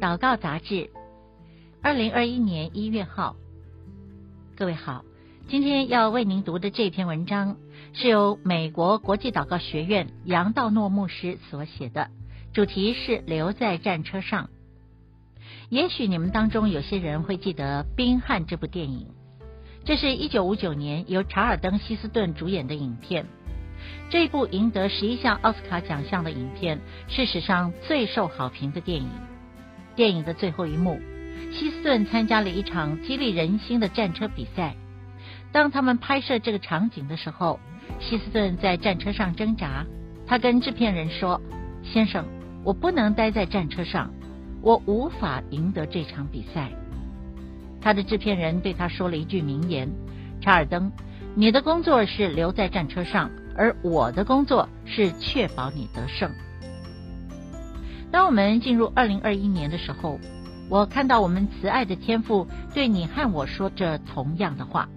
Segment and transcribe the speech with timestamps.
[0.00, 0.88] 祷告杂志，
[1.82, 3.36] 二零二一年一月号。
[4.56, 5.04] 各位好，
[5.46, 7.58] 今天要为您读的这篇文章
[7.92, 12.08] 是由美国国际祷告学院杨道诺牧师所写的，
[12.54, 14.48] 主题是留在战车上。
[15.68, 19.06] 也许你们当中有些人会记得《宾汉》这部电影，
[19.84, 23.26] 这是一九五九年由查尔登·希斯顿主演的影片。
[24.08, 29.10] 这部赢得十一项奥斯卡奖项的影片，是史上最受好评的电影。
[30.00, 30.98] 电影的最后一幕，
[31.52, 34.74] 希斯顿参加了一场激励人心的战车比赛。
[35.52, 37.60] 当他们拍摄这个场景的时候，
[37.98, 39.84] 希斯顿在战车上挣扎。
[40.26, 41.38] 他跟制片人说
[41.84, 42.24] ：“先生，
[42.64, 44.10] 我不能待在战车上。”
[44.64, 46.70] 我无法赢得这场比赛。
[47.82, 49.86] 他的制片人对他说了一句名言
[50.40, 50.90] ：“查尔登，
[51.34, 56.30] 你的工作是留在战车上，而我的工作是确保你得胜。”
[58.10, 60.18] 当我们进入二零二一年的时候，
[60.68, 64.88] 我看到我们慈爱的天父对你和我说着同样的话。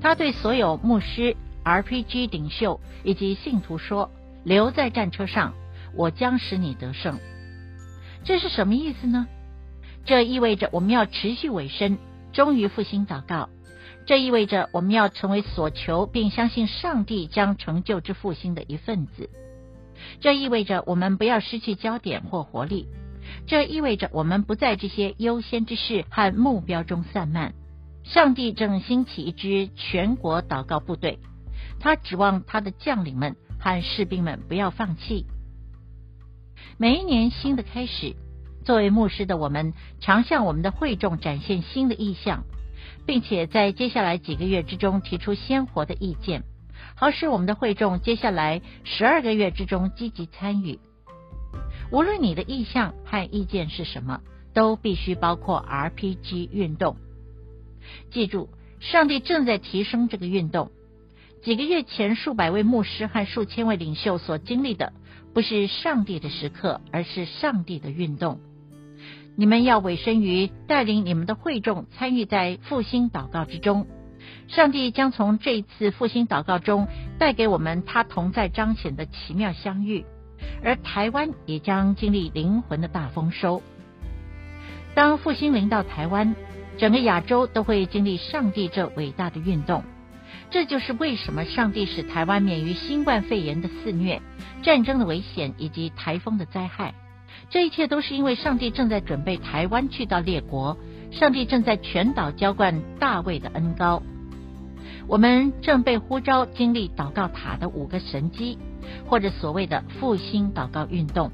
[0.00, 4.10] 他对所有牧师、RPG 领袖以及信徒说
[4.44, 5.54] ：“留在战车上，
[5.94, 7.18] 我将使你得胜。”
[8.24, 9.26] 这是什么意思呢？
[10.04, 11.98] 这意味着我们要持续委身，
[12.32, 13.48] 忠于复兴祷告。
[14.06, 19.30] 这意味着我们要成为所求并相信上帝将成就之复兴的一份子。
[20.20, 22.86] 这意味着我们不要失去焦点或活力。
[23.46, 27.54] 这意味着我们不在这些优先之事和目标中散漫。
[28.02, 31.18] 上帝正兴起一支全国祷告部队，
[31.80, 35.26] 他指望他的将领们和士兵们不要放弃。
[36.76, 38.14] 每一年新的开始，
[38.64, 42.44] 作为牧师的我们，常向我们的会众展现新的意向，
[43.06, 46.42] 并且在接下来几个月之中提出鲜活的意见，
[46.94, 50.78] 好使我们的会众接下来十二个月之中积极参与。
[51.90, 54.20] 无论你的意向和意见是什么，
[54.52, 56.96] 都必须包括 RPG 运动。
[58.10, 58.48] 记住，
[58.80, 60.70] 上帝正在提升这个运动。
[61.42, 64.92] 几个月前，数百位牧师和数千位领袖所经历的。
[65.34, 68.40] 不是上帝的时刻，而是上帝的运动。
[69.36, 73.86] 你们要委身于带领你们的会众参与在复兴祷告之中。
[74.48, 76.86] 上帝将从这一次复兴祷告中
[77.18, 80.04] 带给我们他同在彰显的奇妙相遇，
[80.62, 83.62] 而台湾也将经历灵魂的大丰收。
[84.94, 86.36] 当复兴临到台湾，
[86.78, 89.82] 整个亚洲都会经历上帝这伟大的运动。
[90.50, 94.20] 这就是为什么上帝使台湾免于新冠肺炎的肆虐、
[94.62, 96.94] 战争的危险以及台风的灾害。
[97.50, 100.76] 这一切都是因为上帝正在准备台湾去到列国，
[101.10, 104.02] 上帝正在全岛浇灌大卫的恩膏。
[105.06, 108.58] 我们正被呼召经历祷告塔的五个神机，
[109.06, 111.30] 或者所谓的复兴祷告运动。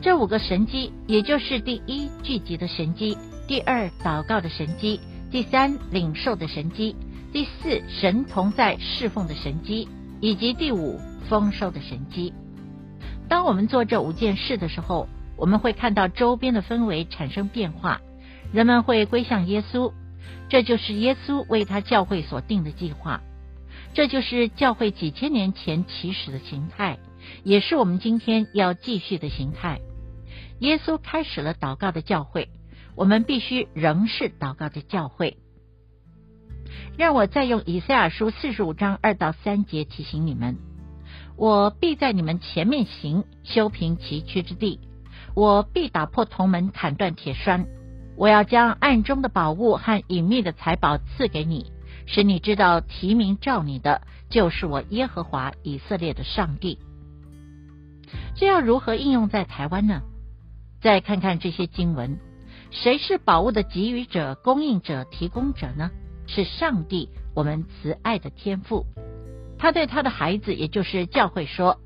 [0.00, 3.16] 这五个神机，也就是第一聚集的神机，
[3.48, 5.00] 第二祷告的神机，
[5.30, 6.94] 第三领受的神机。
[7.32, 9.88] 第四，神同在侍奉的神机，
[10.20, 12.32] 以及第五，丰收的神机。
[13.28, 18.00] 当我们做这五件事的时候，我们会看到周边的氛围产生变化，
[18.52, 19.92] 人们会归向耶稣，
[20.48, 23.22] 这就是耶稣为他教会所定的计划，
[23.94, 26.98] 这就是教会几千年前起始的形态，
[27.42, 29.80] 也是我们今天要继续的形态。
[30.60, 32.48] 耶稣开始了祷告的教会，
[32.94, 35.38] 我们必须仍是祷告的教会。
[36.96, 40.56] 让我再用以赛亚书四十五章二到三节提醒你们：
[41.36, 44.78] 我必在你们前面行，修平崎岖之地；
[45.34, 47.66] 我必打破铜门，砍断铁栓；
[48.16, 51.72] 我要将暗中的宝物和隐秘的财宝赐给你，
[52.06, 56.78] 使你知道提名召你的就是我耶和华以色列的上帝。
[58.36, 60.02] 这要如何应用在台湾呢？
[60.80, 62.18] 再看看这些经文，
[62.70, 65.90] 谁是宝物的给予者、供应者、提供者呢？
[66.26, 68.86] 是上帝，我们慈爱的天父，
[69.58, 71.80] 他对他的孩子，也就是教会说：“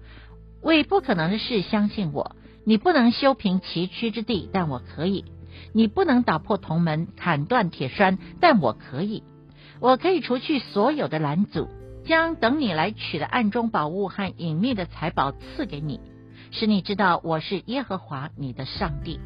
[0.62, 5.24] 为不可能的事相信我，你不能修平崎岖之地，但我可以；
[5.72, 9.22] 你不能打破铜门，砍断铁栓，但我可以。
[9.80, 11.68] 我可以除去所有的拦阻，
[12.04, 16.00] 将等你来取的暗中宝物和隐秘的财宝赐给你，
[16.50, 19.20] 使你知道我是耶和华你的上帝。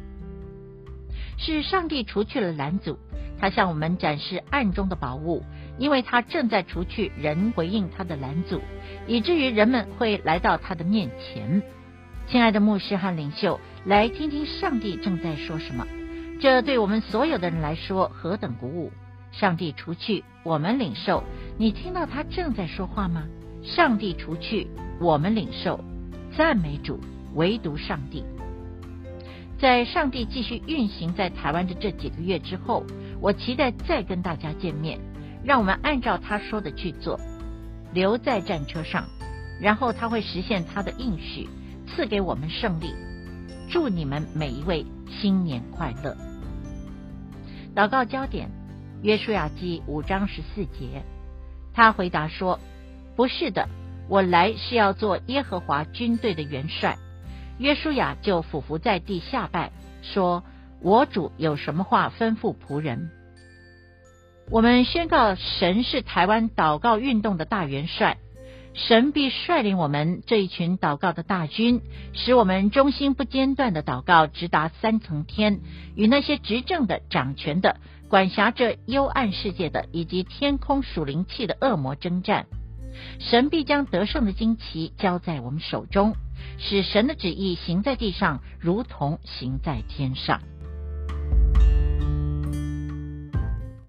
[1.37, 2.97] 是上帝除去了拦阻。”
[3.39, 5.43] 他向我们展示暗中的宝物，
[5.77, 8.61] 因为他正在除去人回应他的拦阻，
[9.05, 11.61] 以至于人们会来到他的面前。
[12.27, 15.85] 亲爱的牧师和领袖，来听听上帝正在说什么。
[16.43, 18.91] 这对我们所有的人来说何等鼓舞！
[19.31, 21.23] 上帝除去，我们领受。
[21.57, 23.23] 你听到他正在说话吗？
[23.63, 24.67] 上帝除去，
[24.99, 25.79] 我们领受。
[26.35, 26.99] 赞美主，
[27.35, 28.25] 唯独上帝。
[29.57, 32.83] 在上帝继续运行在台湾的这几个月之后，
[33.21, 34.99] 我期待再跟大家见面。
[35.45, 37.17] 让我们按照他说的去做，
[37.93, 39.05] 留在战车上，
[39.61, 41.47] 然后他会实现他的应许，
[41.87, 42.93] 赐给我们胜利。
[43.69, 46.32] 祝你们每一位新年快乐！
[47.75, 48.51] 祷告焦点：
[49.01, 51.03] 约书亚记五章十四节。
[51.73, 52.59] 他回答说
[53.17, 53.67] ：“不是的，
[54.07, 56.97] 我来是要做耶和华军队的元帅。”
[57.57, 59.71] 约书亚就俯伏在地下拜，
[60.03, 60.43] 说
[60.81, 63.09] ：“我主有什么话吩咐仆人？”
[64.51, 68.17] 我们宣告，神是台湾祷告运动的大元帅，
[68.73, 71.81] 神必率领我们这一群祷告的大军，
[72.13, 75.59] 使我们忠心不间断的祷告直达三层天，
[75.95, 77.77] 与那些执政的、掌权的、
[78.09, 82.47] 管辖着幽暗世界的以及天空属灵气的恶魔征战。
[83.19, 86.15] 神必将得胜的旌旗交在我们手中，
[86.57, 90.41] 使神的旨意行在地上，如同行在天上。